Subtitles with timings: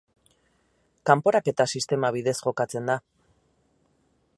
[1.09, 2.97] Kanporaketa sistema bidez jokatzen da.